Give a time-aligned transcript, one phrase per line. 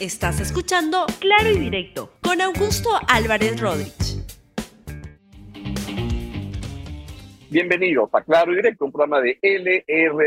[0.00, 4.24] Estás escuchando Claro y Directo con Augusto Álvarez Rodríguez.
[7.50, 10.26] Bienvenidos a Claro y Directo, un programa de LR.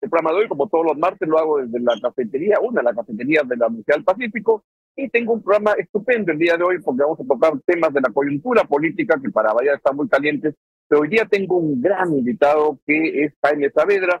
[0.00, 2.86] El programa de hoy, como todos los martes, lo hago desde la cafetería, una de
[2.86, 4.64] las cafeterías de la Universidad del Pacífico,
[4.96, 8.00] y tengo un programa estupendo el día de hoy porque vamos a tocar temas de
[8.00, 10.56] la coyuntura política que para variar están muy calientes,
[10.88, 14.20] pero hoy día tengo un gran invitado que es Jaime Saavedra,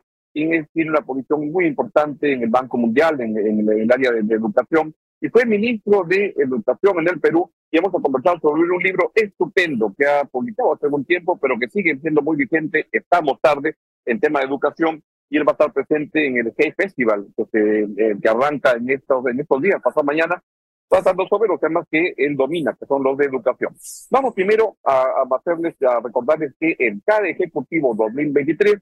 [0.72, 5.28] tiene una posición muy importante en el Banco Mundial, en, el área de, educación, y
[5.28, 9.92] fue ministro de Educación en el Perú, y vamos a conversar sobre un libro estupendo
[9.96, 14.20] que ha publicado hace algún tiempo, pero que sigue siendo muy vigente, estamos tarde, en
[14.20, 18.16] tema de educación, y él va a estar presente en el Hey Festival, que, eh,
[18.22, 20.42] que arranca en estos, en estos días, pasado mañana,
[20.88, 23.74] pasando sobre los temas que él domina, que son los de educación.
[24.10, 28.76] Vamos primero a, a hacerles, a recordarles que el CADE Ejecutivo 2023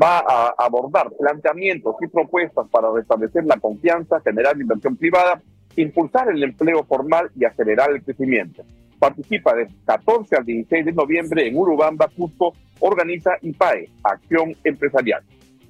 [0.00, 5.40] va a abordar planteamientos y propuestas para restablecer la confianza, generar inversión privada,
[5.76, 8.64] impulsar el empleo formal y acelerar el crecimiento.
[8.98, 15.22] Participa del 14 al 16 de noviembre en Urubamba, Cusco, organiza IPAE, Acción Empresarial.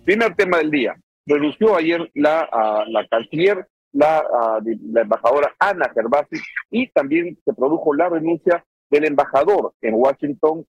[0.05, 0.97] Primer tema del día.
[1.25, 2.49] Renunció ayer la,
[2.89, 4.25] la canciller la,
[4.63, 6.37] la embajadora Ana Gervasi
[6.71, 10.67] y también se produjo la renuncia del embajador en Washington,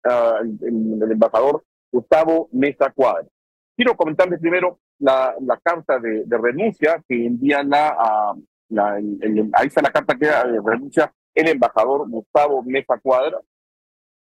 [0.61, 3.27] el, embajador Gustavo Mesa Cuadra.
[3.75, 8.33] Quiero comentarles primero la, la carta de, renuncia que envía la,
[8.69, 10.29] la ahí está la carta que
[10.63, 13.39] renuncia el embajador Gustavo Mesa Cuadra,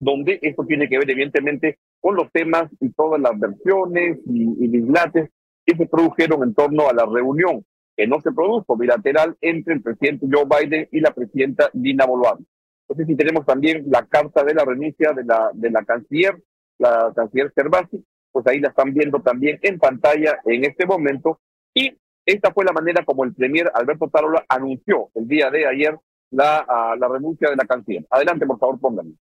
[0.00, 4.68] donde esto tiene que ver evidentemente con los temas y todas las versiones y, y
[4.68, 5.30] dislates
[5.64, 7.64] que se produjeron en torno a la reunión
[7.98, 12.44] que no se produjo bilateral entre el presidente Joe Biden y la presidenta Dina Boluarte.
[12.82, 16.40] Entonces, si tenemos también la carta de la renuncia de la, de la canciller,
[16.78, 21.40] la canciller Cervasi, pues ahí la están viendo también en pantalla en este momento.
[21.74, 25.98] Y esta fue la manera como el premier Alberto Tarola anunció el día de ayer
[26.30, 26.64] la,
[26.96, 28.06] la renuncia de la canciller.
[28.10, 29.14] Adelante, por favor, pónganme.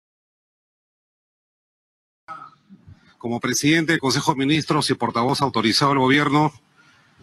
[3.18, 6.52] Como presidente del Consejo de Ministros y portavoz autorizado del gobierno,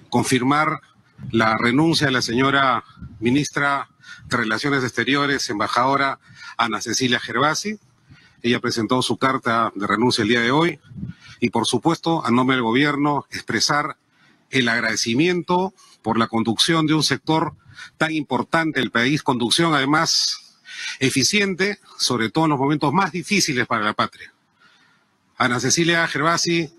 [0.10, 0.82] confirmar
[1.32, 2.84] la renuncia de la señora
[3.20, 3.90] ministra
[4.26, 6.20] de Relaciones Exteriores, embajadora
[6.58, 7.80] Ana Cecilia Gervasi.
[8.42, 10.80] Ella presentó su carta de renuncia el día de hoy
[11.40, 13.98] y, por supuesto, a nombre del gobierno, expresar
[14.50, 17.56] el agradecimiento por la conducción de un sector
[17.98, 20.60] tan importante del país, conducción además
[21.00, 24.34] eficiente, sobre todo en los momentos más difíciles para la patria.
[25.38, 26.72] Ana Cecilia Gervasi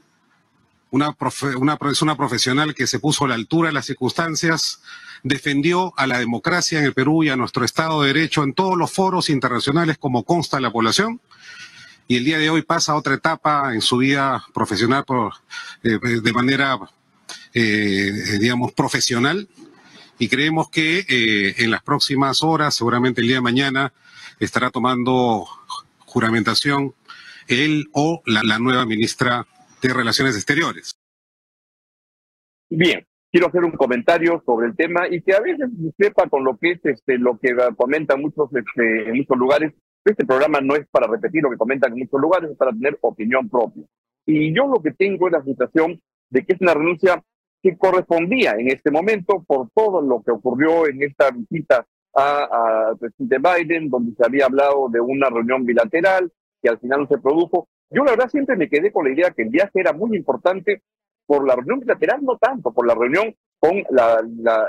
[0.97, 1.17] una,
[1.59, 4.81] una, es una profesional que se puso a la altura de las circunstancias,
[5.23, 8.77] defendió a la democracia en el Perú y a nuestro Estado de Derecho en todos
[8.77, 11.21] los foros internacionales como consta la población.
[12.09, 15.35] Y el día de hoy pasa otra etapa en su vida profesional por,
[15.83, 16.79] eh, de manera,
[17.53, 19.49] eh, digamos, profesional.
[20.19, 23.93] Y creemos que eh, en las próximas horas, seguramente el día de mañana,
[24.41, 25.47] estará tomando
[26.07, 26.95] juramentación
[27.49, 29.47] él o la nueva ministra
[29.89, 30.99] de Relaciones Exteriores.
[32.69, 36.57] Bien, quiero hacer un comentario sobre el tema y que a veces sepa con lo
[36.57, 39.73] que es este, lo que comentan muchos este, en muchos lugares.
[40.05, 42.99] Este programa no es para repetir lo que comentan en muchos lugares, es para tener
[43.01, 43.85] opinión propia.
[44.25, 47.23] Y yo lo que tengo es la sensación de que es una renuncia
[47.63, 53.39] que correspondía en este momento por todo lo que ocurrió en esta visita al presidente
[53.39, 56.33] Biden, donde se había hablado de una reunión bilateral
[56.63, 57.69] que al final no se produjo.
[57.91, 60.83] Yo la verdad siempre me quedé con la idea que el viaje era muy importante
[61.27, 64.21] por la reunión bilateral, no tanto, por la reunión con la,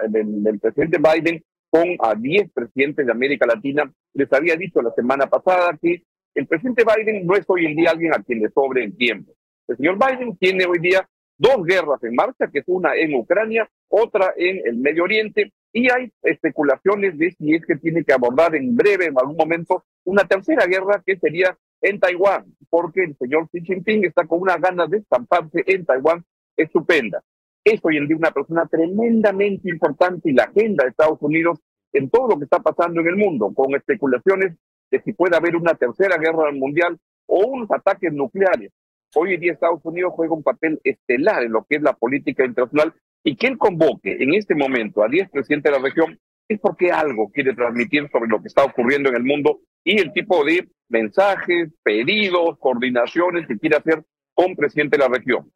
[0.07, 3.91] del, presidente Biden con a 10 presidentes de América Latina.
[4.13, 7.91] Les había dicho la semana pasada que el presidente Biden no es hoy en día
[7.91, 9.33] alguien a quien le sobre el tiempo.
[9.67, 11.07] El señor Biden tiene hoy día
[11.37, 15.91] dos guerras en marcha, que es una en Ucrania, otra en el Medio Oriente, y
[15.91, 20.23] hay especulaciones de si es que tiene que abordar en breve, en algún momento, una
[20.23, 24.89] tercera guerra que sería en Taiwán, porque el señor Xi Jinping está con una ganas
[24.89, 26.23] de estamparse en Taiwán
[26.55, 27.23] estupenda.
[27.63, 31.59] Es hoy en día una persona tremendamente importante y la agenda de Estados Unidos
[31.93, 34.55] en todo lo que está pasando en el mundo, con especulaciones
[34.91, 36.97] de si puede haber una tercera guerra mundial
[37.27, 38.71] o unos ataques nucleares.
[39.15, 42.45] Hoy en día Estados Unidos juega un papel estelar en lo que es la política
[42.45, 46.91] internacional y que convoque en este momento a 10 presidentes de la región es porque
[46.91, 50.67] algo quiere transmitir sobre lo que está ocurriendo en el mundo y el tipo de
[50.89, 54.03] mensajes, pedidos, coordinaciones que quiere hacer
[54.33, 55.49] con presidente de la región.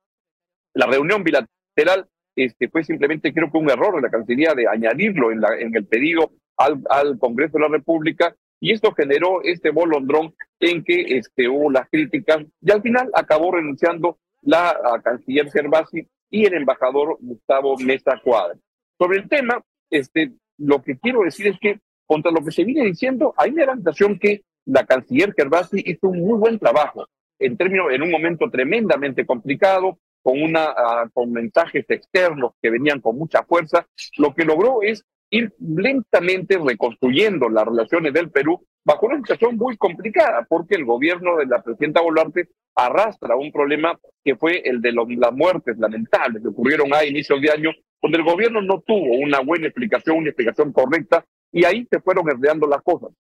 [0.74, 2.08] La reunión bilateral
[2.38, 6.32] este, fue simplemente, creo que un error de la Cancillería de añadirlo en, el pedido
[6.56, 11.70] al, al Congreso de la República y esto generó este bolondrón en que este, hubo
[11.70, 18.18] las críticas y al final acabó renunciando la canciller Gervasi y el embajador Gustavo Mesa
[18.24, 18.58] Cuadra.
[18.98, 21.82] Sobre el tema, este, lo que quiero decir es que
[22.12, 26.20] contra lo que se viene diciendo, hay la sensación que la canciller Kerbasi hizo un
[26.20, 27.08] muy buen trabajo
[27.40, 33.00] en términos, en un momento tremendamente complicado, con una, ah, con mensajes externos que venían
[33.00, 33.88] con mucha fuerza,
[34.18, 39.78] lo que logró es ir lentamente reconstruyendo las relaciones del Perú bajo una situación muy
[39.78, 44.92] complicada, porque el gobierno de la presidenta Boluarte arrastra un problema que fue el de
[44.92, 47.72] las muertes lamentables que ocurrieron a inicios de año,
[48.02, 52.30] donde el gobierno no tuvo una buena explicación, una explicación correcta, y ahí se fueron
[52.30, 53.12] herdeando las cosas.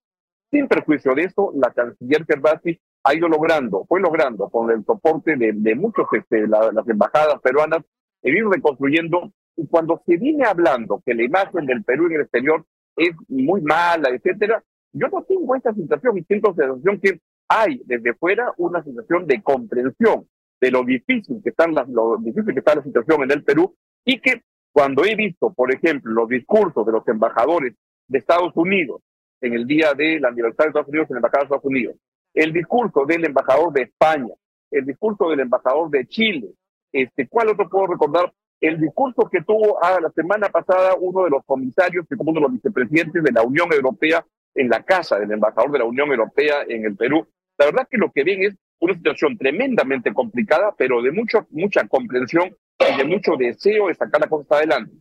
[0.49, 5.35] Sin perjuicio de eso, la canciller Kerbasi ha ido logrando, fue logrando con el soporte
[5.35, 7.83] de, de muchos, este, las embajadas peruanas,
[8.23, 9.31] ir reconstruyendo.
[9.55, 13.61] Y cuando se viene hablando que la imagen del Perú en el exterior es muy
[13.61, 14.63] mala, etcétera,
[14.93, 19.25] yo no tengo esa sensación y siento la sensación que hay desde fuera una sensación
[19.27, 20.27] de comprensión
[20.59, 23.75] de lo difícil que están las, lo difícil que está la situación en el Perú
[24.05, 24.41] y que
[24.71, 27.75] cuando he visto, por ejemplo, los discursos de los embajadores
[28.11, 29.01] de Estados Unidos
[29.39, 31.95] en el día del aniversario de Estados Unidos en la Embajada de Estados Unidos,
[32.33, 34.33] el discurso del embajador de España,
[34.69, 36.49] el discurso del embajador de Chile,
[36.91, 38.31] este, ¿cuál otro puedo recordar?
[38.59, 42.41] El discurso que tuvo ah, la semana pasada uno de los comisarios, que como uno
[42.41, 44.23] de los vicepresidentes de la Unión Europea
[44.53, 47.25] en la casa del embajador de la Unión Europea en el Perú.
[47.57, 51.87] La verdad que lo que ven es una situación tremendamente complicada, pero de mucho, mucha
[51.87, 54.91] comprensión y de mucho deseo de sacar la cosa adelante.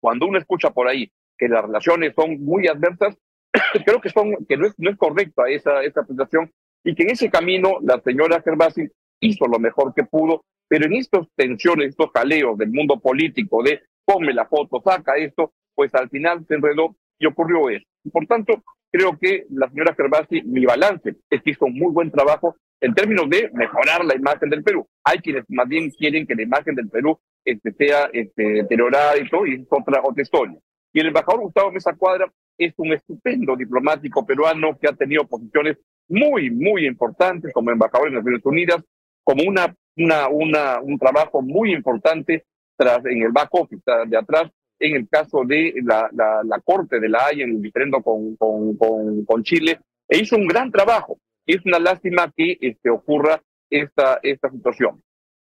[0.00, 3.16] Cuando uno escucha por ahí que las relaciones son muy adversas,
[3.84, 6.50] creo que, son, que no, es, no es correcta esa, esa presentación
[6.84, 8.88] y que en ese camino la señora Gervasi
[9.20, 13.80] hizo lo mejor que pudo, pero en estas tensiones, estos jaleos del mundo político de
[14.04, 17.84] ponme la foto, saca esto, pues al final se enredó y ocurrió eso.
[18.12, 22.10] Por tanto, creo que la señora Gervasi, mi balance es que hizo un muy buen
[22.10, 24.86] trabajo en términos de mejorar la imagen del Perú.
[25.04, 29.28] Hay quienes más bien quieren que la imagen del Perú este, sea este, deteriorada y
[29.28, 30.58] todo, y es otra, otra historia.
[30.96, 35.76] Y el embajador Gustavo Mesa Cuadra es un estupendo diplomático peruano que ha tenido posiciones
[36.08, 38.82] muy, muy importantes como embajador en las Naciones Unidas,
[39.22, 42.46] como una, una, una, un trabajo muy importante
[42.78, 46.98] tras, en el back office de atrás, en el caso de la, la, la Corte
[46.98, 49.78] de la Haya en el diferendo con, con, con, con, Chile,
[50.08, 51.18] e hizo un gran trabajo.
[51.44, 55.02] Es una lástima que este, ocurra esta, esta situación.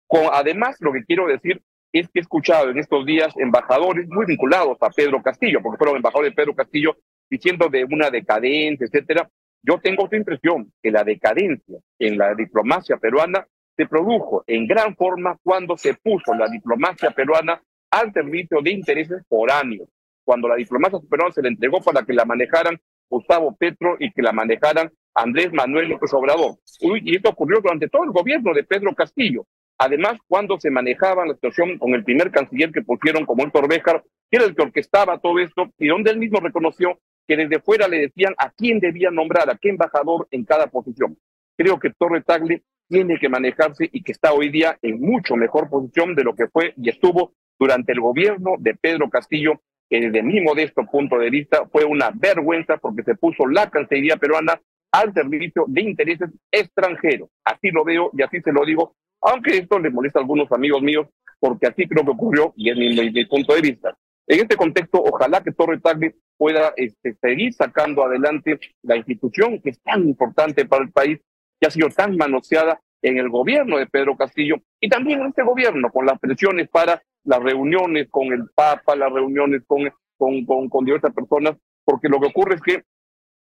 [0.05, 1.59] Con, además, lo que quiero decir
[1.91, 5.97] es que he escuchado en estos días embajadores muy vinculados a Pedro Castillo, porque fueron
[5.97, 6.97] embajadores de Pedro Castillo
[7.29, 9.29] diciendo de una decadencia, etcétera.
[9.61, 13.45] Yo tengo otra impresión, que la decadencia en la diplomacia peruana
[13.75, 19.23] se produjo en gran forma cuando se puso la diplomacia peruana al servicio de intereses
[19.27, 19.89] foráneos,
[20.23, 24.21] cuando la diplomacia peruana se le entregó para que la manejaran Gustavo Petro y que
[24.21, 26.57] la manejaran Andrés Manuel López Obrador.
[27.01, 29.45] y esto ocurrió durante todo el gobierno de Pedro Castillo.
[29.81, 34.03] Además, cuando se manejaba la situación con el primer canciller que pusieron como el Béjar,
[34.29, 37.87] que era el que orquestaba todo esto, y donde él mismo reconoció que desde fuera
[37.87, 41.17] le decían a quién debía nombrar, a qué embajador en cada posición.
[41.57, 45.69] Creo que Torre Tagle tiene que manejarse y que está hoy día en mucho mejor
[45.69, 50.23] posición de lo que fue y estuvo durante el gobierno de Pedro Castillo, que desde
[50.23, 54.59] mi modesto punto de vista fue una vergüenza porque se puso la Cancillería peruana
[54.91, 57.29] al servicio de intereses extranjeros.
[57.45, 60.81] Así lo veo y así se lo digo aunque esto le molesta a algunos amigos
[60.81, 61.07] míos,
[61.39, 63.97] porque así creo que ocurrió y es mi, punto de vista.
[64.27, 69.71] En este contexto, ojalá que Torre Tagle pueda este, seguir sacando adelante la institución que
[69.71, 71.19] es tan importante para el país,
[71.59, 75.43] que ha sido tan manoseada en el gobierno de Pedro Castillo y también en este
[75.43, 80.69] gobierno, con las presiones para las reuniones con el Papa, las reuniones con, con, con,
[80.69, 82.83] con diversas personas, porque lo que ocurre es que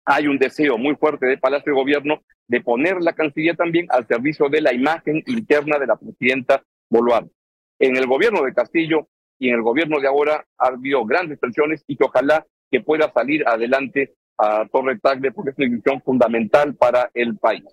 [0.04, 4.06] hay un deseo muy fuerte de Palacio de Gobierno de poner la Cancillería también al
[4.06, 7.30] servicio de la imagen interna de la presidenta Boluarte.
[7.78, 11.84] En el gobierno de Castillo y en el gobierno de ahora ha habido grandes presiones
[11.86, 16.74] y que ojalá que pueda salir adelante a Torre Tagle porque es una institución fundamental
[16.74, 17.64] para el país.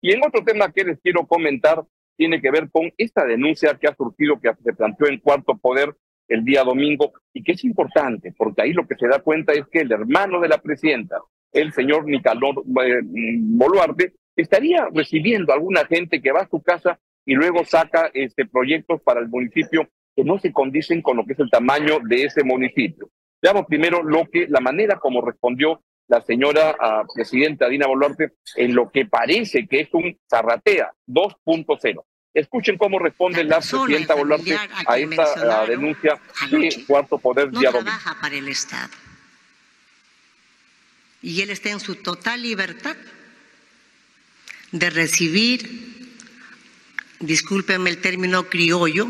[0.00, 1.84] Y en otro tema que les quiero comentar
[2.16, 5.94] tiene que ver con esta denuncia que ha surgido, que se planteó en Cuarto Poder
[6.28, 9.66] el día domingo y que es importante, porque ahí lo que se da cuenta es
[9.68, 11.18] que el hermano de la presidenta,
[11.52, 16.98] el señor Nicanor eh, Boluarte, estaría recibiendo a alguna gente que va a su casa
[17.24, 21.34] y luego saca este, proyectos para el municipio que no se condicen con lo que
[21.34, 23.08] es el tamaño de ese municipio.
[23.40, 28.74] Veamos primero lo que, la manera como respondió la señora uh, presidenta Dina Boluarte en
[28.74, 32.04] lo que parece que es un zarratea 2.0.
[32.34, 34.56] Escuchen cómo responde la presidenta Boluarte
[34.86, 38.90] a esta denuncia de Cuarto Poder no trabaja para el Estado
[41.22, 42.96] y él está en su total libertad
[44.72, 46.08] de recibir,
[47.20, 49.08] discúlpenme el término criollo,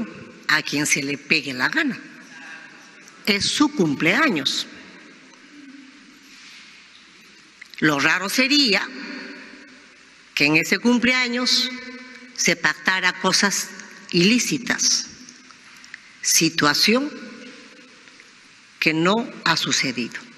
[0.49, 1.99] a quien se le pegue la gana.
[3.25, 4.67] Es su cumpleaños.
[7.79, 8.87] Lo raro sería
[10.35, 11.71] que en ese cumpleaños
[12.37, 13.71] se pactara cosas
[14.11, 15.07] ilícitas,
[16.21, 17.11] situación
[18.79, 20.32] que no ha sucedido.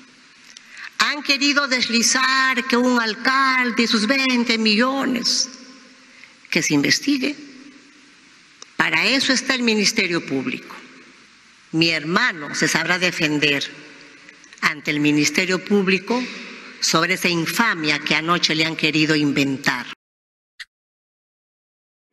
[1.14, 5.48] Han querido deslizar que un alcalde y sus 20 millones,
[6.50, 7.36] que se investigue.
[8.76, 10.74] Para eso está el Ministerio Público.
[11.70, 13.64] Mi hermano se sabrá defender
[14.60, 16.20] ante el Ministerio Público
[16.80, 19.86] sobre esa infamia que anoche le han querido inventar.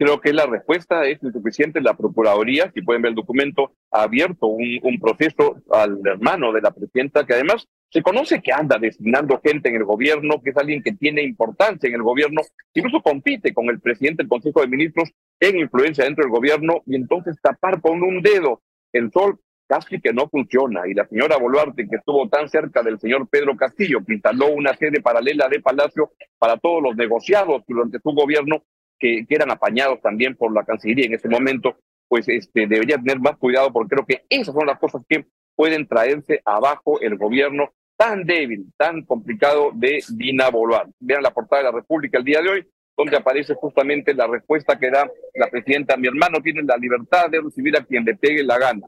[0.01, 1.79] Creo que la respuesta es insuficiente.
[1.79, 6.72] La Procuraduría, si pueden ver el documento, ha abierto un, proceso al hermano de la
[6.72, 10.81] presidenta, que además se conoce que anda designando gente en el gobierno, que es alguien
[10.81, 12.41] que tiene importancia en el gobierno,
[12.74, 16.96] incluso compite con el presidente del Consejo de Ministros en influencia dentro del gobierno, y
[16.96, 20.81] entonces tapar con un dedo el sol casi que no funciona.
[20.88, 24.75] Y la señora Boluarte, que estuvo tan cerca del señor Pedro Castillo, que instaló una
[24.75, 28.63] sede paralela de Palacio para todos los negociados durante su gobierno,
[29.01, 31.75] que, eran apañados también por la Cancillería en ese momento,
[32.08, 35.88] pues este, debería tener más cuidado porque creo que esas son las cosas que pueden
[35.88, 40.93] traerse abajo el gobierno tan débil, tan complicado de Dina Boluarte.
[41.00, 42.67] Vean la portada de la República el día de hoy,
[42.98, 45.98] donde aparece justamente la respuesta que da la presidenta.
[45.98, 48.88] Mi hermano tiene la libertad de recibir a quien le pegue la gana.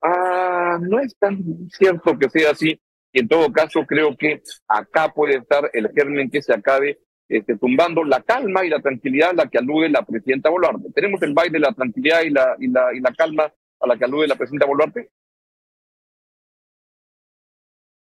[0.00, 1.38] Ah, no es tan
[1.70, 2.80] cierto que sea así.
[3.12, 6.98] En todo caso, creo que acá puede estar el germen que se acabe
[7.28, 10.90] este, tumbando la calma y la tranquilidad a la que alude la presidenta Boluarte.
[10.94, 13.96] ¿Tenemos el baile de la tranquilidad y la, y la, y la calma a la
[13.96, 15.10] que alude la presidenta Boluarte?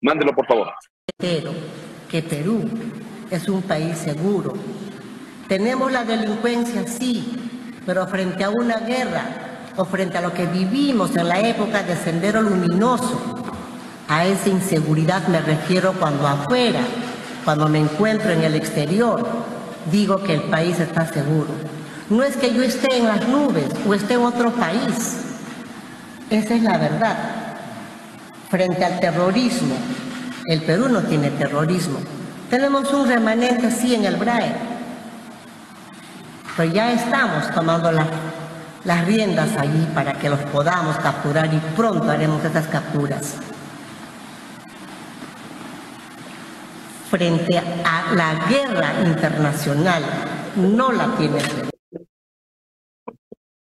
[0.01, 0.73] Mándelo, por favor.
[1.17, 2.63] Que Perú
[3.29, 4.53] es un país seguro.
[5.47, 7.35] Tenemos la delincuencia, sí,
[7.85, 11.95] pero frente a una guerra o frente a lo que vivimos en la época de
[11.95, 13.35] Sendero Luminoso.
[14.07, 16.81] A esa inseguridad me refiero cuando afuera,
[17.43, 19.27] cuando me encuentro en el exterior,
[19.91, 21.49] digo que el país está seguro.
[22.09, 25.17] No es que yo esté en las nubes o esté en otro país.
[26.29, 27.17] Esa es la verdad.
[28.49, 29.75] Frente al terrorismo,
[30.45, 31.99] el Perú no tiene terrorismo.
[32.49, 34.55] Tenemos un remanente así en el BRAE.
[36.57, 38.07] Pero ya estamos tomando la
[38.83, 43.35] las riendas allí para que los podamos capturar y pronto haremos esas capturas.
[47.09, 50.03] Frente a la guerra internacional,
[50.55, 51.39] no la tiene.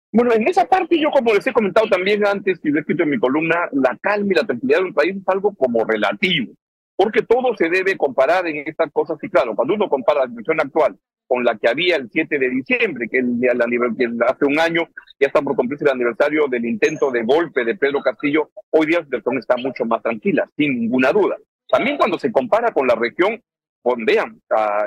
[0.09, 3.03] Bueno, en esa parte yo como les he comentado también antes y lo he escrito
[3.03, 6.53] en mi columna, la calma y la tranquilidad de un país es algo como relativo,
[6.95, 9.17] porque todo se debe comparar en estas cosas.
[9.21, 12.49] Y claro, cuando uno compara la situación actual con la que había el 7 de
[12.49, 14.87] diciembre, que, el, el, hace un año
[15.19, 18.99] ya está por cumplirse el aniversario del intento de golpe de Pedro Castillo, hoy día
[18.99, 21.35] la situación está mucho más tranquila, sin ninguna duda.
[21.75, 23.41] También cuando se compara con la región,
[23.97, 24.41] vean,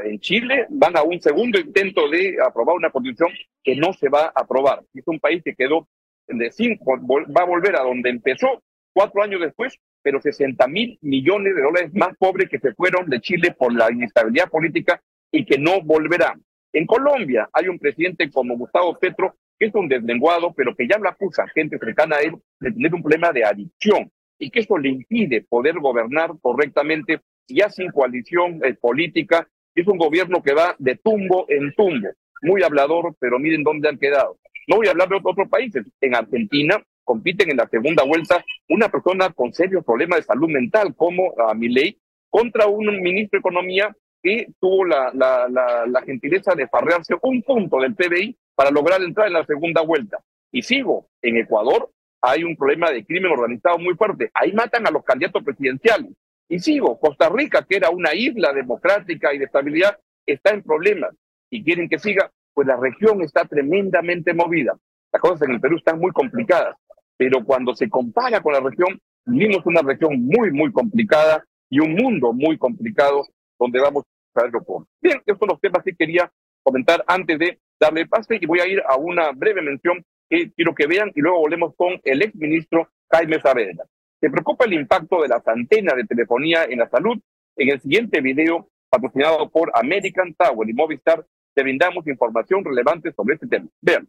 [0.04, 3.30] en Chile van a un segundo intento de aprobar una constitución
[3.62, 4.82] que no se va a aprobar.
[4.94, 5.86] Es un país que quedó
[6.26, 8.62] de cinco, va a volver a donde empezó
[8.94, 13.20] cuatro años después, pero 60 mil millones de dólares más pobres que se fueron de
[13.20, 14.98] Chile por la inestabilidad política
[15.30, 16.38] y que no volverá.
[16.72, 20.98] En Colombia hay un presidente como Gustavo Petro que es un deslenguado, pero que ya
[20.98, 24.78] la acusa gente cercana a él de tener un problema de adicción y que eso
[24.78, 29.48] le impide poder gobernar correctamente, ya sin coalición eh, política.
[29.74, 32.08] Es un gobierno que va de tumbo en tumbo,
[32.42, 34.38] muy hablador, pero miren dónde han quedado.
[34.66, 35.84] No voy a hablar de otros países.
[36.00, 40.94] En Argentina compiten en la segunda vuelta una persona con serios problemas de salud mental,
[40.94, 47.14] como a Milei, contra un ministro de Economía que tuvo la, la, gentileza de farrearse
[47.22, 50.18] un punto del PBI para lograr entrar en la segunda vuelta.
[50.52, 51.90] Y sigo, en Ecuador
[52.20, 54.30] hay un problema de crimen organizado muy fuerte.
[54.34, 56.12] Ahí matan a los candidatos presidenciales.
[56.48, 61.14] Y sigo, Costa Rica, que era una isla democrática y de estabilidad, está en problemas.
[61.50, 64.76] Y quieren que siga, pues la región está tremendamente movida.
[65.12, 66.76] Las cosas en el Perú están muy complicadas.
[67.16, 71.94] Pero cuando se compara con la región, vivimos una región muy, muy complicada y un
[71.94, 73.26] mundo muy complicado
[73.58, 74.86] donde vamos a verlo por.
[75.00, 76.30] Bien, estos son los temas que quería
[76.62, 80.86] comentar antes de darle pase y voy a ir a una breve mención quiero que
[80.86, 83.84] vean y luego volvemos con el exministro Jaime Saavedra.
[84.20, 87.18] Se preocupa el impacto de las antenas de telefonía en la salud.
[87.56, 93.34] En el siguiente video, patrocinado por American Tower y Movistar, te brindamos información relevante sobre
[93.34, 93.66] este tema.
[93.80, 94.08] Vean.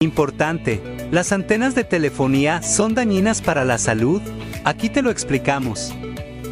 [0.00, 0.80] Importante,
[1.12, 4.20] ¿las antenas de telefonía son dañinas para la salud?
[4.64, 5.94] Aquí te lo explicamos.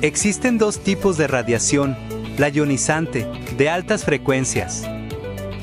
[0.03, 1.97] Existen dos tipos de radiación,
[2.39, 3.27] la ionizante,
[3.57, 4.89] de altas frecuencias,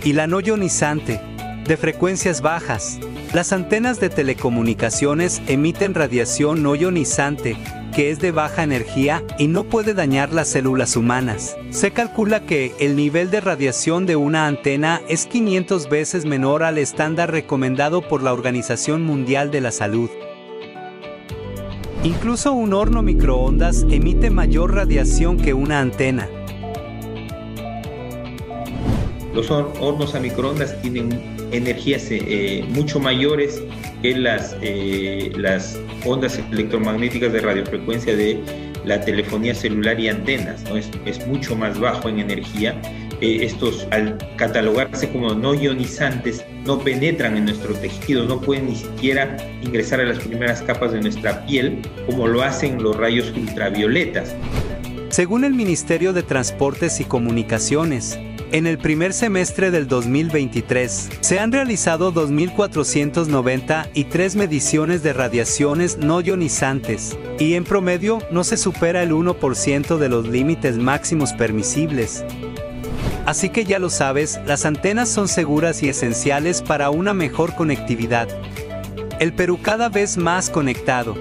[0.03, 1.21] y la no ionizante,
[1.67, 2.99] de frecuencias bajas.
[3.33, 7.57] Las antenas de telecomunicaciones emiten radiación no ionizante,
[7.93, 11.57] que es de baja energía y no puede dañar las células humanas.
[11.69, 16.77] Se calcula que el nivel de radiación de una antena es 500 veces menor al
[16.77, 20.09] estándar recomendado por la Organización Mundial de la Salud.
[22.03, 26.29] Incluso un horno microondas emite mayor radiación que una antena.
[29.33, 33.61] Los hornos a microondas tienen energías eh, mucho mayores
[34.01, 38.39] que las, eh, las ondas electromagnéticas de radiofrecuencia de
[38.85, 40.77] la telefonía celular y antenas, ¿no?
[40.77, 42.79] es, es mucho más bajo en energía.
[43.19, 48.75] Eh, estos, al catalogarse como no ionizantes, no penetran en nuestro tejido, no pueden ni
[48.75, 54.35] siquiera ingresar a las primeras capas de nuestra piel, como lo hacen los rayos ultravioletas.
[55.09, 58.19] Según el Ministerio de Transportes y Comunicaciones,
[58.51, 67.17] en el primer semestre del 2023, se han realizado 2.493 mediciones de radiaciones no ionizantes,
[67.39, 72.25] y en promedio no se supera el 1% de los límites máximos permisibles.
[73.25, 78.29] Así que ya lo sabes, las antenas son seguras y esenciales para una mejor conectividad.
[79.19, 81.17] El Perú cada vez más conectado.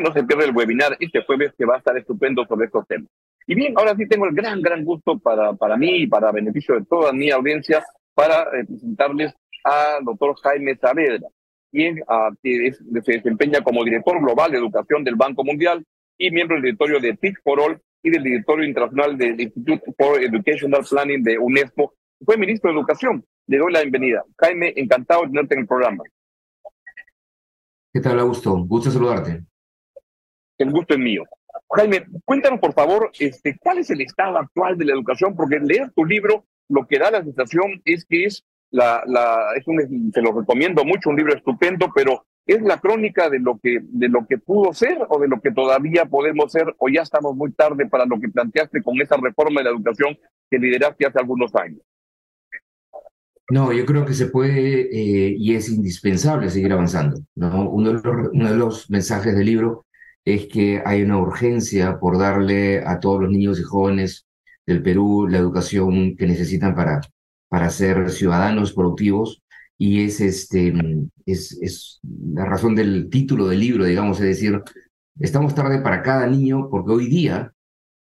[0.00, 3.08] No se pierda el webinar este jueves que va a estar estupendo sobre estos temas.
[3.46, 6.74] Y bien, ahora sí tengo el gran, gran gusto para, para mí y para beneficio
[6.74, 7.82] de toda mi audiencia
[8.14, 11.28] para eh, presentarles al doctor Jaime Saavedra,
[11.70, 15.84] quien uh, se desempeña como director global de educación del Banco Mundial
[16.18, 20.22] y miembro del directorio de Teach for All y del directorio internacional del Institute for
[20.22, 21.94] Educational Planning de UNESCO.
[22.24, 23.24] Fue ministro de Educación.
[23.46, 24.24] Le doy la bienvenida.
[24.38, 26.04] Jaime, encantado de tenerte en el programa.
[27.92, 28.56] ¿Qué tal, Augusto?
[28.66, 29.44] Gusto saludarte
[30.64, 31.24] el gusto es mío.
[31.70, 35.34] Jaime, cuéntanos por favor, este, ¿cuál es el estado actual de la educación?
[35.34, 39.02] Porque leer tu libro, lo que da la sensación es que es la,
[39.56, 43.58] es un, te lo recomiendo mucho, un libro estupendo, pero es la crónica de lo
[43.58, 47.02] que, de lo que pudo ser o de lo que todavía podemos ser, o ya
[47.02, 50.16] estamos muy tarde para lo que planteaste con esa reforma de la educación
[50.50, 51.80] que lideraste hace algunos años.
[53.48, 57.20] No, yo creo que se puede eh, y es indispensable seguir avanzando.
[57.36, 57.70] ¿no?
[57.70, 59.85] Uno de los mensajes del libro
[60.26, 64.26] es que hay una urgencia por darle a todos los niños y jóvenes
[64.66, 67.00] del Perú la educación que necesitan para,
[67.48, 69.42] para ser ciudadanos productivos
[69.78, 70.74] y es, este,
[71.26, 74.60] es, es la razón del título del libro, digamos, es decir,
[75.20, 77.52] estamos tarde para cada niño porque hoy día,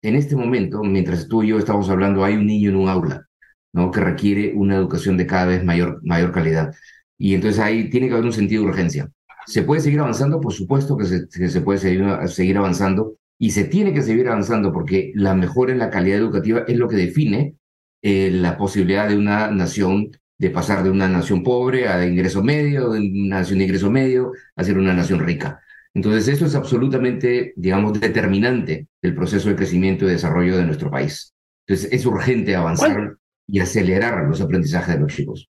[0.01, 3.27] en este momento, mientras tú y yo estamos hablando, hay un niño en un aula,
[3.73, 3.91] ¿no?
[3.91, 6.73] Que requiere una educación de cada vez mayor, mayor calidad.
[7.19, 9.11] Y entonces ahí tiene que haber un sentido de urgencia.
[9.47, 10.41] ¿Se puede seguir avanzando?
[10.41, 15.35] Por supuesto que se, puede seguir, avanzando y se tiene que seguir avanzando porque la
[15.35, 17.57] mejora en la calidad educativa es lo que define
[18.03, 22.43] eh, la posibilidad de una nación de pasar de una nación pobre a de ingreso
[22.43, 25.61] medio, de una nación de ingreso medio a ser una nación rica.
[25.95, 31.35] Entonces, eso es absolutamente, digamos, determinante del proceso de crecimiento y desarrollo de nuestro país.
[31.67, 35.49] Entonces, es urgente avanzar y acelerar los aprendizajes de los chicos.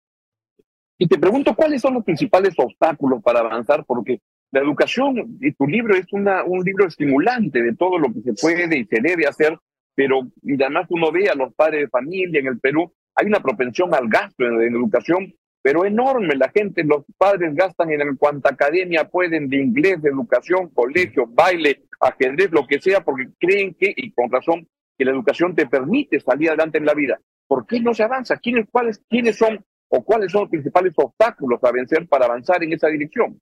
[0.98, 5.66] Y te pregunto cuáles son los principales obstáculos para avanzar, porque la educación y tu
[5.66, 9.26] libro es una, un libro estimulante de todo lo que se puede y se debe
[9.26, 9.58] hacer,
[9.94, 13.40] pero y además uno ve a los padres de familia en el Perú, hay una
[13.40, 16.36] propensión al gasto en, educación, pero enorme.
[16.36, 21.82] La gente, los padres gastan en cuanta academia pueden de inglés, de educación, colegio, baile,
[22.00, 26.20] ajedrez, lo que sea, porque creen que, y con razón, que la educación te permite
[26.20, 27.18] salir adelante en la vida.
[27.46, 28.36] ¿Por qué no se avanza?
[28.36, 32.72] ¿Quiénes, cuáles, ¿quiénes son o cuáles son los principales obstáculos a vencer para avanzar en
[32.72, 33.40] esa dirección?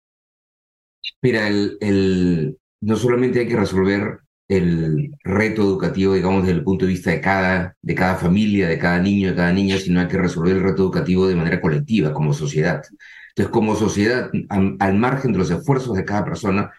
[1.22, 6.84] Mira, el, el, no solamente hay que resolver el reto educativo, digamos, desde el punto
[6.84, 10.08] de vista de cada, de cada familia, de cada niño, de cada niña, sino hay
[10.08, 12.82] que resolver el reto educativo de manera colectiva, como sociedad.
[13.30, 16.72] Entonces, como sociedad, al margen de los esfuerzos de cada persona,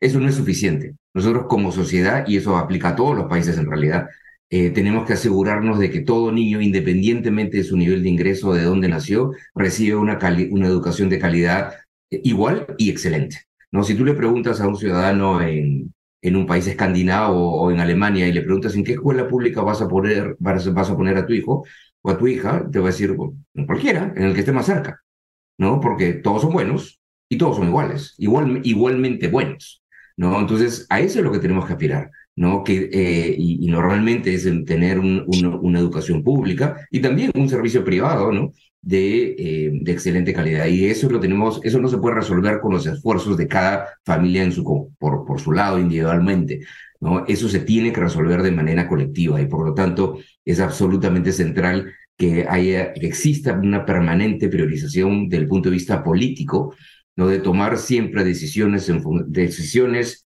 [0.00, 0.96] eso no es suficiente.
[1.14, 4.08] Nosotros como sociedad, y eso aplica a todos los países en realidad,
[4.52, 8.54] eh, tenemos que asegurarnos de que todo niño, independientemente de su nivel de ingreso o
[8.54, 10.18] de dónde nació, reciba una,
[10.50, 11.72] una educación de calidad
[12.10, 13.38] eh, igual y excelente.
[13.70, 13.82] ¿no?
[13.82, 18.28] Si tú le preguntas a un ciudadano en, en un país escandinavo o en Alemania
[18.28, 21.32] y le preguntas en qué escuela pública vas a poner, vas, a poner a tu
[21.32, 21.64] hijo
[22.02, 23.16] o a tu hija, te va a decir
[23.54, 25.00] en cualquiera, en el que esté más cerca,
[25.56, 25.80] ¿no?
[25.80, 29.82] Porque todos son buenos y todos son iguales, igual, igualmente buenos,
[30.14, 30.38] ¿no?
[30.38, 32.10] Entonces, a eso es lo que tenemos que aspirar.
[32.36, 32.64] ¿No?
[32.64, 38.52] Que, eh, y, normalmente es tener una educación pública y también un servicio privado, ¿no?
[38.80, 40.66] De, eh, de, excelente calidad.
[40.66, 44.42] Y eso lo tenemos, eso no se puede resolver con los esfuerzos de cada familia
[44.42, 44.64] en su,
[44.98, 46.60] por, por su lado individualmente.
[47.02, 47.26] ¿no?
[47.26, 51.92] Eso se tiene que resolver de manera colectiva y por lo tanto es absolutamente central
[52.16, 56.74] que, haya, que exista una permanente priorización del punto de vista político,
[57.16, 57.26] ¿no?
[57.26, 60.28] de tomar siempre decisiones, en, decisiones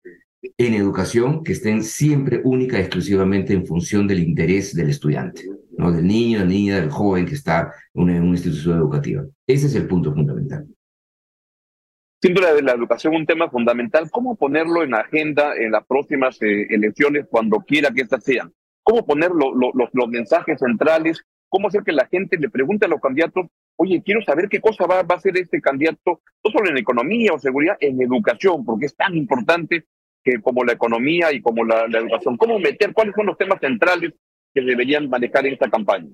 [0.57, 5.43] en educación que estén siempre única exclusivamente en función del interés del estudiante,
[5.77, 5.91] ¿no?
[5.91, 9.23] del niño, la niña, del joven que está en una, institución educativa.
[9.47, 10.67] Ese es el punto fundamental.
[12.21, 14.09] De la educación un tema fundamental.
[14.09, 18.53] ¿Cómo ponerlo en agenda en las próximas eh, elecciones, cuando quiera que estas sean?
[18.81, 21.21] ¿Cómo poner los, los mensajes centrales?
[21.49, 24.85] ¿Cómo hacer que la gente le pregunte a los candidatos, oye, quiero saber qué cosa
[24.87, 28.85] va, va a hacer este candidato, no solo en economía o seguridad, en educación, porque
[28.85, 29.85] es tan importante
[30.23, 32.37] que como la economía y como la, educación.
[32.37, 32.93] ¿Cómo meter?
[32.93, 34.13] ¿Cuáles son los temas centrales
[34.53, 36.09] que deberían manejar en esta campaña?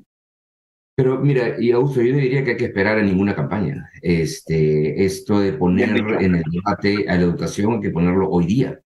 [0.96, 3.90] Pero mira, y Augusto, yo no diría que hay que esperar a ninguna campaña.
[4.02, 8.80] Este, esto de poner en el debate a la educación hay que ponerlo hoy día.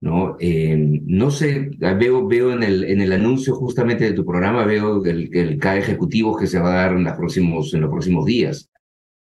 [0.00, 0.36] ¿no?
[0.38, 5.04] Eh, no sé, veo, veo en, el, en el anuncio justamente de tu programa, veo
[5.04, 8.24] el, el K ejecutivo que se va a dar en, los próximos, en los próximos
[8.24, 8.70] días.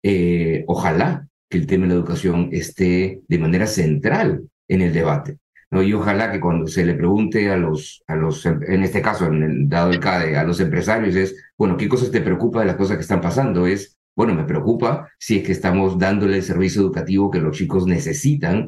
[0.03, 5.39] Eh, ojalá que el tema de la educación esté de manera central en el debate.
[5.71, 5.81] ¿no?
[5.81, 9.43] Y ojalá que cuando se le pregunte a los, a los en este caso, en
[9.43, 12.75] el, dado el CADE, a los empresarios, es, bueno, ¿qué cosas te preocupa de las
[12.75, 13.67] cosas que están pasando?
[13.67, 17.85] Es, bueno, me preocupa si es que estamos dándole el servicio educativo que los chicos
[17.85, 18.67] necesitan,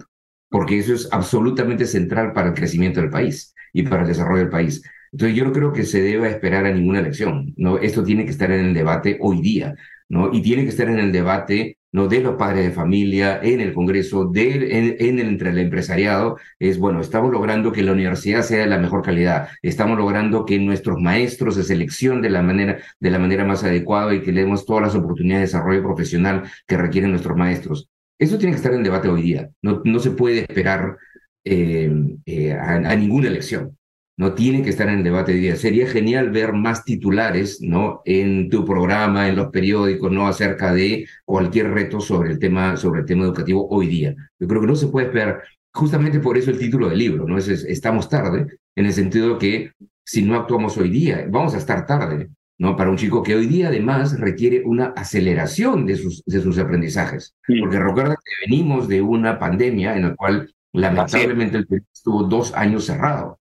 [0.49, 4.49] porque eso es absolutamente central para el crecimiento del país y para el desarrollo del
[4.49, 4.83] país.
[5.12, 7.77] Entonces yo no creo que se deba esperar a ninguna elección, ¿no?
[7.79, 9.75] Esto tiene que estar en el debate hoy día,
[10.07, 10.31] ¿no?
[10.33, 12.08] Y tiene que estar en el debate ¿no?
[12.08, 16.78] de los padres de familia, en el Congreso, de, en, el, entre el empresariado, es,
[16.78, 20.99] bueno, estamos logrando que la universidad sea de la mejor calidad, estamos logrando que nuestros
[20.99, 24.65] maestros se seleccionen de la manera, de la manera más adecuada y que le demos
[24.65, 27.89] todas las oportunidades de desarrollo profesional que requieren nuestros maestros.
[28.17, 30.97] Eso tiene que estar en debate hoy día, no, no se puede esperar
[31.45, 31.91] eh,
[32.25, 33.79] eh, a ninguna elección
[34.19, 35.55] no tiene que estar en el debate de día.
[35.55, 38.01] Sería genial ver más titulares, ¿no?
[38.03, 40.27] En tu programa, en los periódicos, ¿no?
[40.27, 44.13] Acerca de cualquier reto sobre el tema, sobre el tema educativo hoy día.
[44.38, 47.38] Yo creo que no se puede esperar, justamente por eso el título del libro, ¿no?
[47.38, 49.71] Es, estamos tarde, en el sentido que
[50.03, 52.27] si no actuamos hoy día, vamos a estar tarde,
[52.58, 52.75] ¿no?
[52.75, 57.36] Para un chico que hoy día además requiere una aceleración de sus, de sus aprendizajes.
[57.62, 62.53] Porque recuerda que venimos de una pandemia en la cual lamentablemente el país estuvo dos
[62.53, 63.38] años cerrado.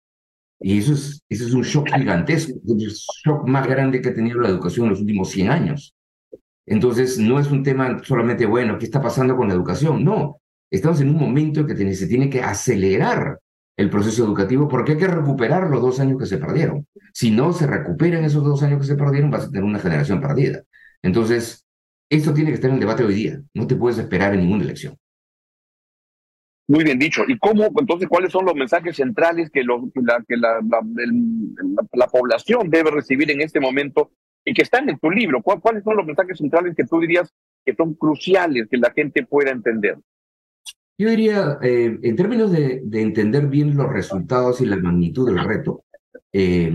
[0.59, 2.93] Y eso es, eso es un shock gigantesco, es el
[3.25, 5.95] shock más grande que ha tenido la educación en los últimos 100 años.
[6.65, 10.03] Entonces, no es un tema solamente, bueno, ¿qué está pasando con la educación?
[10.03, 10.41] No,
[10.71, 13.39] estamos en un momento en que se tiene que acelerar
[13.77, 16.87] el proceso educativo porque hay que recuperar los dos años que se perdieron.
[17.13, 20.21] Si no se recuperan esos dos años que se perdieron, vas a tener una generación
[20.21, 20.63] perdida.
[21.01, 21.65] Entonces,
[22.09, 23.41] esto tiene que estar en el debate hoy día.
[23.53, 24.97] No te puedes esperar en ninguna elección.
[26.67, 27.23] Muy bien dicho.
[27.27, 30.59] ¿Y cómo, entonces, cuáles son los mensajes centrales que, la, que la,
[31.93, 34.11] la, población debe recibir en este momento
[34.43, 35.41] y que están en tu libro?
[35.41, 37.31] ¿Cuáles son los mensajes centrales que tú dirías
[37.63, 39.97] que son cruciales que la gente pueda entender?
[40.97, 45.43] Yo diría, eh, en términos de, de, entender bien los resultados y la magnitud del
[45.43, 45.83] reto,
[46.31, 46.71] eh,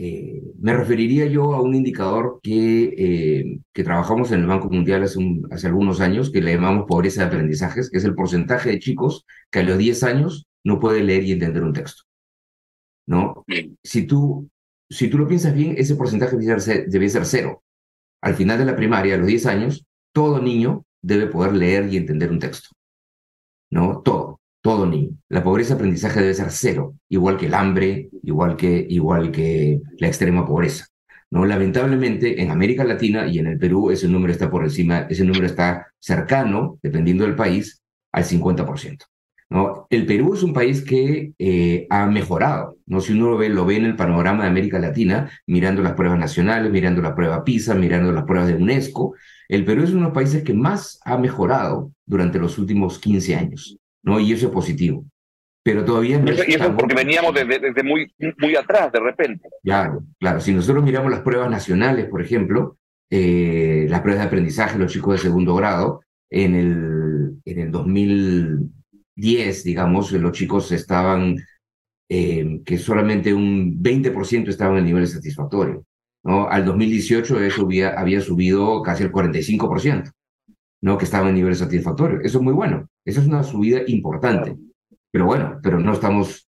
[0.00, 5.02] eh, me referiría yo a un indicador que, eh, que trabajamos en el Banco Mundial
[5.02, 5.18] hace,
[5.50, 9.26] hace, algunos años, que le llamamos pobreza de aprendizajes, que es el porcentaje de chicos
[9.50, 12.04] que a los 10 años no puede leer y entender un texto.
[13.06, 13.44] ¿No?
[13.82, 14.48] Si tú,
[14.88, 17.64] si tú lo piensas bien, ese porcentaje debe ser, debe ser cero.
[18.20, 21.96] Al final de la primaria, a los 10 años, todo niño debe poder leer y
[21.96, 22.68] entender un texto.
[23.70, 24.00] ¿No?
[24.02, 25.16] Todo todo niño.
[25.30, 29.80] La pobreza de aprendizaje debe ser cero, igual que el hambre, igual que, igual que
[29.96, 30.84] la extrema pobreza.
[31.30, 31.46] ¿no?
[31.46, 35.46] Lamentablemente, en América Latina y en el Perú, ese número está por encima, ese número
[35.46, 39.06] está cercano, dependiendo del país, al 50%.
[39.48, 39.86] ¿no?
[39.88, 42.76] El Perú es un país que eh, ha mejorado.
[42.84, 43.00] ¿no?
[43.00, 46.18] Si uno lo ve, lo ve en el panorama de América Latina, mirando las pruebas
[46.18, 49.14] nacionales, mirando la prueba PISA, mirando las pruebas de UNESCO,
[49.48, 53.34] el Perú es uno de los países que más ha mejorado durante los últimos 15
[53.34, 53.78] años.
[54.08, 54.18] ¿No?
[54.18, 55.04] Y eso es positivo.
[55.62, 56.32] Pero todavía no.
[56.32, 59.48] Y eso porque veníamos desde, muy, muy atrás, de repente.
[59.62, 60.40] Claro, claro.
[60.40, 62.78] Si nosotros miramos las pruebas nacionales, por ejemplo,
[63.10, 69.64] eh, las pruebas de aprendizaje, los chicos de segundo grado, en el, en el 2010,
[69.64, 71.36] digamos, los chicos estaban,
[72.08, 75.84] eh, que solamente un 20% estaban en nivel satisfactorio.
[76.24, 76.48] ¿no?
[76.48, 80.12] Al 2018 eso había, había subido casi el 45%.
[80.80, 80.98] ¿No?
[80.98, 82.20] que estaban en nivel satisfactorio.
[82.22, 82.88] Eso es muy bueno.
[83.04, 84.56] Eso es una subida importante.
[85.10, 86.48] Pero bueno, pero no estamos,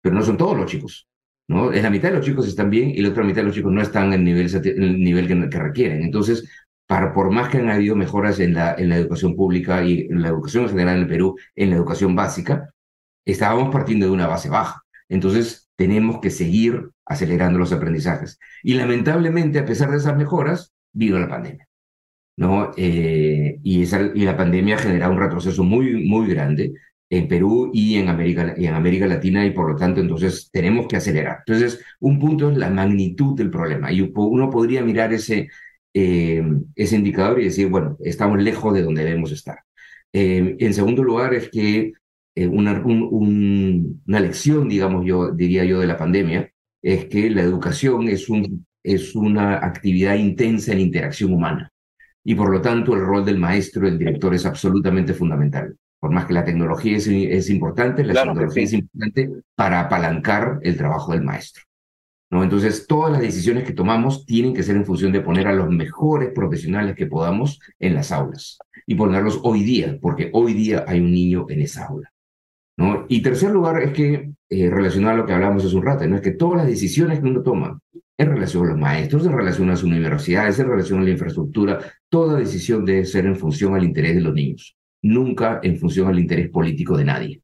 [0.00, 1.08] pero no son todos los chicos.
[1.48, 1.72] ¿no?
[1.72, 3.72] En la mitad de los chicos están bien y la otra mitad de los chicos
[3.72, 6.02] no están en el nivel, el nivel que, requieren.
[6.02, 6.48] Entonces,
[6.86, 10.22] para, por más que han habido mejoras en la, en la educación pública y en
[10.22, 12.70] la educación en general en el Perú, en la educación básica,
[13.24, 14.82] estábamos partiendo de una base baja.
[15.08, 18.38] Entonces, tenemos que seguir acelerando los aprendizajes.
[18.62, 21.67] Y lamentablemente, a pesar de esas mejoras, vino la pandemia.
[22.38, 22.70] ¿No?
[22.76, 26.72] Eh, y, esa, y la pandemia ha generado un retroceso muy, muy grande
[27.10, 30.86] en Perú y en, América, y en América Latina y por lo tanto entonces tenemos
[30.86, 31.38] que acelerar.
[31.46, 35.48] Entonces, un punto es la magnitud del problema y uno podría mirar ese,
[35.94, 36.42] eh,
[36.76, 39.58] ese indicador y decir, bueno, estamos lejos de donde debemos estar.
[40.12, 41.92] Eh, en segundo lugar es que
[42.36, 48.08] eh, una, una lección, digamos yo, diría yo, de la pandemia es que la educación
[48.08, 51.72] es, un, es una actividad intensa en interacción humana
[52.24, 55.76] y por lo tanto el rol del maestro, del director es absolutamente fundamental.
[56.00, 60.76] Por más que la tecnología es, es importante, la tecnología es importante para apalancar el
[60.76, 61.64] trabajo del maestro.
[62.30, 62.42] ¿no?
[62.42, 65.70] Entonces, todas las decisiones que tomamos tienen que ser en función de poner a los
[65.70, 71.00] mejores profesionales que podamos en las aulas y ponerlos hoy día, porque hoy día hay
[71.00, 72.12] un niño en esa aula.
[72.76, 73.06] ¿no?
[73.08, 76.16] Y tercer lugar es que, eh, relacionado a lo que hablamos hace un rato, ¿no?
[76.16, 77.80] es que todas las decisiones que uno toma
[78.16, 81.80] en relación a los maestros, en relación a las universidades, en relación a la infraestructura,
[82.08, 86.18] toda decisión debe ser en función al interés de los niños, nunca en función al
[86.18, 87.42] interés político de nadie.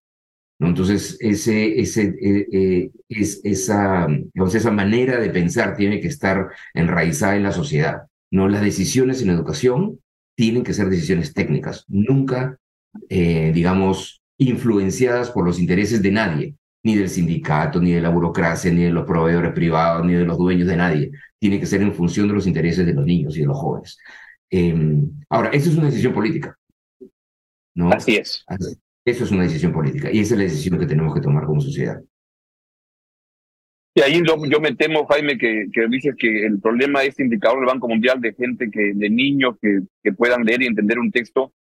[0.58, 0.68] ¿no?
[0.68, 7.42] Entonces, ese, eh, eh, es, esa, esa manera de pensar tiene que estar enraizada en
[7.42, 8.02] la sociedad.
[8.30, 8.48] ¿no?
[8.48, 10.00] Las decisiones en educación
[10.36, 12.58] tienen que ser decisiones técnicas, nunca,
[13.08, 18.70] eh, digamos, influenciadas por los intereses de nadie, ni del sindicato, ni de la burocracia,
[18.70, 21.10] ni de los proveedores privados, ni de los dueños de nadie.
[21.38, 23.98] Tiene que ser en función de los intereses de los niños y de los jóvenes.
[24.56, 26.56] Em, ahora, eso es una decisión política.
[27.74, 27.90] ¿no?
[27.90, 28.44] Así es.
[29.04, 31.60] Eso es una decisión política y esa es la decisión que tenemos que tomar como
[31.60, 32.00] sociedad.
[33.96, 37.66] Y ahí yo, me temo, Jaime, que, que, dices que el problema es indicador del
[37.66, 41.52] Banco Mundial de gente, que de niños que, que puedan leer y entender un texto.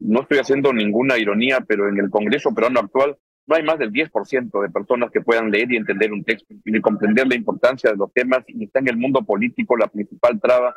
[0.00, 3.92] No estoy haciendo ninguna ironía, pero en el Congreso peruano actual no hay más del
[3.92, 7.96] 10% de personas que puedan leer y entender un texto y comprender la importancia de
[7.96, 10.74] los temas y está en el mundo político la principal traba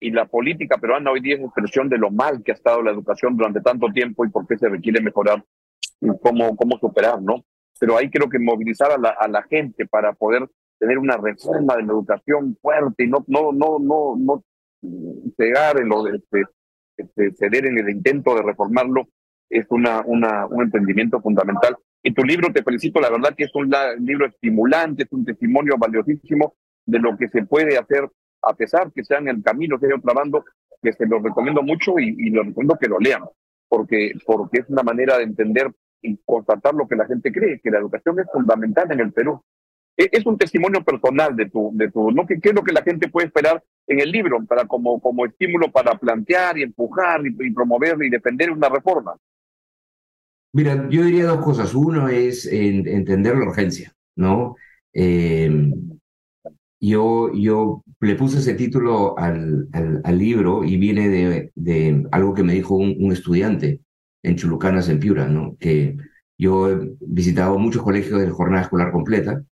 [0.00, 2.90] y la política peruana hoy día es expresión de lo mal que ha estado la
[2.90, 5.44] educación durante tanto tiempo y por qué se requiere mejorar
[6.20, 7.44] cómo, cómo superar, ¿no?
[7.78, 11.76] Pero hay creo que movilizar a la, a la gente para poder tener una reforma
[11.76, 14.44] de la educación fuerte y no, no, no, no, no
[15.36, 16.44] cegar en lo de este,
[16.96, 19.08] este, ceder en el intento de reformarlo
[19.48, 21.76] es una, una, un entendimiento fundamental.
[22.02, 25.76] Y tu libro, te felicito, la verdad que es un libro estimulante, es un testimonio
[25.78, 26.54] valiosísimo
[26.84, 28.08] de lo que se puede hacer,
[28.42, 30.44] a pesar que sean el camino que yo trabando,
[30.82, 33.22] que se lo recomiendo mucho y, y lo recomiendo que lo lean,
[33.68, 35.70] porque, porque es una manera de entender
[36.02, 39.42] y constatar lo que la gente cree, que la educación es fundamental en el Perú.
[39.96, 42.26] E, es un testimonio personal de tu, de tu ¿no?
[42.26, 45.26] ¿Qué, ¿Qué, es lo que la gente puede esperar en el libro para como, como
[45.26, 49.16] estímulo para plantear y empujar y, promover y defender una reforma?
[50.52, 51.74] Mira, yo diría dos cosas.
[51.74, 54.56] Uno es entender la urgencia, ¿no?
[54.92, 55.70] Eh,
[56.90, 59.68] yo, le puse ese título al,
[60.18, 61.08] libro y viene
[61.54, 63.80] de, algo que me dijo un, estudiante
[64.22, 65.28] en Chulucanas, en Piura.
[65.58, 65.96] Que
[66.38, 69.42] yo he visitado muchos colegios de jornada escolar completa,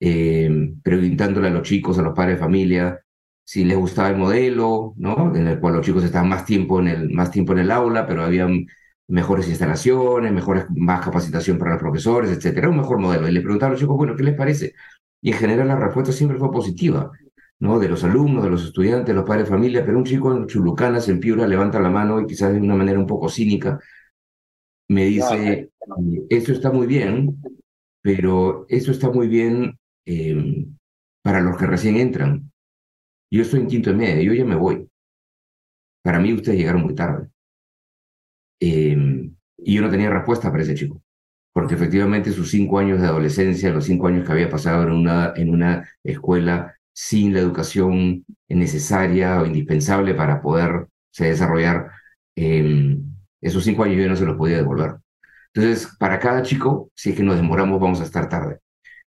[0.00, 3.00] eh, preguntándole a los chicos, a los padres de familia,
[3.44, 5.34] si les gustaba el modelo, ¿no?
[5.34, 8.06] En el cual los chicos estaban más tiempo en el, más tiempo en el aula,
[8.06, 8.48] pero había
[9.08, 13.28] mejores instalaciones, mejores, más capacitación para los profesores, etcétera, un mejor modelo.
[13.28, 14.74] Y le preguntaba a los chicos, bueno, ¿qué les parece?
[15.22, 17.10] Y en general la respuesta siempre fue positiva,
[17.58, 17.78] ¿no?
[17.78, 20.46] De los alumnos, de los estudiantes, de los padres de familia, pero un chico en
[20.46, 23.78] Chulucanas, en Piura, levanta la mano y quizás de una manera un poco cínica,
[24.88, 25.70] me dice,
[26.30, 27.40] eso está muy bien,
[28.02, 30.66] pero eso está muy bien eh,
[31.22, 32.50] para los que recién entran.
[33.30, 34.88] Yo estoy en quinto y medio, yo ya me voy.
[36.02, 37.28] Para mí ustedes llegaron muy tarde.
[38.58, 41.02] Eh, y yo no tenía respuesta para ese chico,
[41.52, 45.32] porque efectivamente sus cinco años de adolescencia, los cinco años que había pasado en una,
[45.36, 50.86] en una escuela sin la educación necesaria o indispensable para poder
[51.18, 51.90] desarrollar,
[52.36, 52.98] eh,
[53.40, 54.96] esos cinco años yo no se los podía devolver.
[55.52, 58.58] Entonces, para cada chico, si es que nos demoramos, vamos a estar tarde.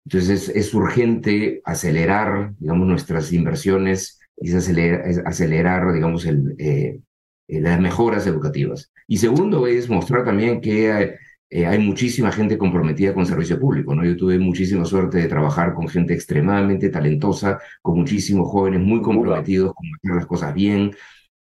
[0.06, 7.00] Entonces, es, urgente acelerar, digamos, nuestras inversiones y acelerar, digamos, el, eh,
[7.48, 8.90] las mejoras educativas.
[9.06, 11.16] Y segundo, es mostrar también que
[11.50, 13.94] eh, hay muchísima gente comprometida con servicio público.
[13.94, 14.04] ¿no?
[14.04, 19.74] Yo tuve muchísima suerte de trabajar con gente extremadamente talentosa, con muchísimos jóvenes muy comprometidos
[19.74, 20.92] con hacer las cosas bien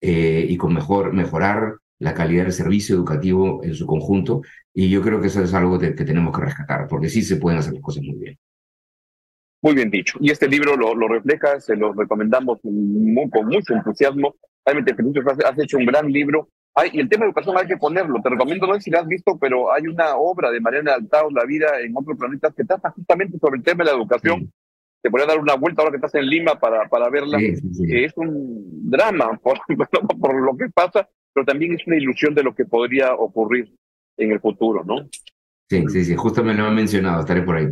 [0.02, 4.41] y con mejor, mejorar la calidad del servicio educativo en su conjunto.
[4.74, 7.60] Y yo creo que eso es algo que tenemos que rescatar, porque sí se pueden
[7.60, 8.38] hacer las cosas muy bien.
[9.62, 10.17] Muy bien dicho.
[10.22, 14.36] Y este libro lo, lo refleja, se lo recomendamos con mucho entusiasmo.
[14.65, 14.95] Realmente,
[15.45, 18.21] has hecho un gran libro Hay, y el tema de educación hay que ponerlo.
[18.21, 21.29] Te recomiendo, no sé si lo has visto, pero hay una obra de Mariana Altao,
[21.32, 24.51] La vida en otros planetas, que trata justamente sobre el tema de la educación.
[25.01, 27.38] Te podría dar una vuelta ahora que estás en Lima para, para verla.
[27.39, 29.60] es un drama por,
[30.19, 33.73] por lo que pasa, pero también es una ilusión de lo que podría ocurrir
[34.17, 35.08] en el futuro, ¿no?
[35.69, 37.67] Sí, sí, sí, justo me lo han mencionado, estaré por ahí.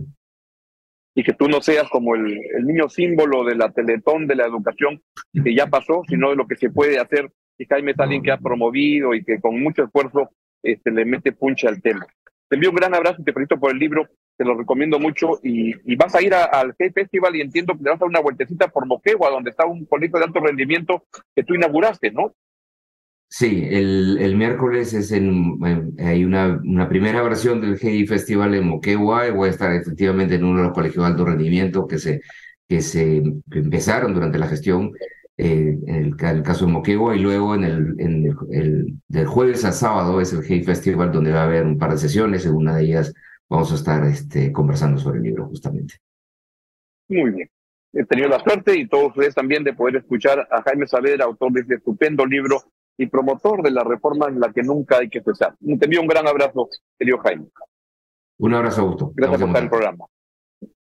[1.15, 4.45] Y que tú no seas como el, el niño símbolo de la teletón de la
[4.45, 5.01] educación
[5.43, 7.31] que ya pasó, sino de lo que se puede hacer.
[7.57, 10.29] Y Jaime es alguien que ha promovido y que con mucho esfuerzo
[10.63, 12.05] este, le mete punche al tema.
[12.49, 15.39] Te envío un gran abrazo y te felicito por el libro, te lo recomiendo mucho.
[15.43, 18.21] Y, vas a ir al G Festival y entiendo que te vas a dar una
[18.21, 21.03] vueltecita por Moquegua, donde está un colegio de alto rendimiento
[21.35, 22.33] que tú inauguraste, ¿no?
[23.29, 25.59] Sí, el, el miércoles es en,
[25.99, 30.35] hay una, una primera versión del GI Festival en Moquegua y voy a estar efectivamente
[30.35, 32.21] en uno de los colegios de alto rendimiento que se,
[32.69, 34.93] que se empezaron durante la gestión,
[35.37, 39.71] eh, en, el, caso de Moquegua, y luego en el, en el, del jueves a
[39.71, 42.75] sábado es el GI Festival donde va a haber un par de sesiones, en una
[42.75, 43.13] de ellas
[43.47, 45.95] vamos a estar este, conversando sobre el libro justamente.
[47.09, 47.49] Muy bien.
[47.93, 51.51] He tenido la suerte y todos ustedes también de poder escuchar a Jaime Saavedra, autor
[51.53, 52.61] de este estupendo libro
[52.97, 55.55] y promotor de la reforma en la que nunca hay que cesar.
[55.59, 57.47] Te envío un gran abrazo, querido Jaime.
[58.39, 59.11] Un abrazo, Augusto.
[59.15, 60.05] Gracias por estar en el programa.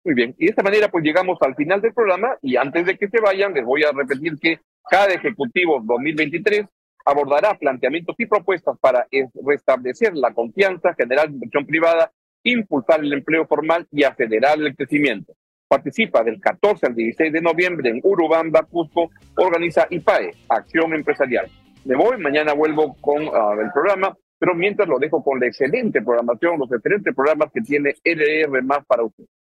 [0.08, 2.96] Muy bien, y de esta manera pues llegamos al final del programa y antes de
[2.96, 6.64] que se vayan les voy a repetir que cada Ejecutivo 2023
[7.04, 9.06] abordará planteamientos y propuestas para
[9.44, 12.10] restablecer la confianza, generar inversión privada,
[12.42, 15.34] impulsar el empleo formal y acelerar el crecimiento.
[15.68, 21.50] Participa del 14 al 16 de noviembre en Urubamba, Cusco, organiza IPAE, Acción Empresarial
[21.84, 26.02] me voy, mañana vuelvo con ah, el programa, pero mientras lo dejo con la excelente
[26.02, 29.24] programación, los excelentes programas que tiene LR más para usted.